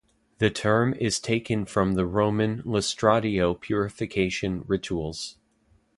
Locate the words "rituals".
4.65-5.37